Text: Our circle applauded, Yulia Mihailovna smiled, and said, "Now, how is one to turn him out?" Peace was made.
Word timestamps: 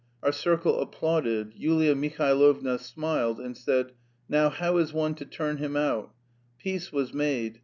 Our 0.23 0.31
circle 0.31 0.81
applauded, 0.81 1.53
Yulia 1.55 1.93
Mihailovna 1.93 2.79
smiled, 2.79 3.39
and 3.39 3.55
said, 3.55 3.91
"Now, 4.27 4.49
how 4.49 4.77
is 4.77 4.93
one 4.93 5.13
to 5.13 5.25
turn 5.25 5.57
him 5.57 5.75
out?" 5.77 6.11
Peace 6.57 6.91
was 6.91 7.13
made. 7.13 7.59